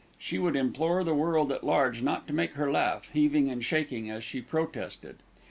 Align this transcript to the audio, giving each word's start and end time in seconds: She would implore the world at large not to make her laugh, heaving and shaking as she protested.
She 0.17 0.39
would 0.39 0.55
implore 0.55 1.03
the 1.03 1.13
world 1.13 1.51
at 1.51 1.63
large 1.63 2.01
not 2.01 2.25
to 2.25 2.33
make 2.33 2.53
her 2.53 2.71
laugh, 2.71 3.11
heaving 3.13 3.51
and 3.51 3.63
shaking 3.63 4.09
as 4.09 4.23
she 4.23 4.41
protested. 4.41 5.17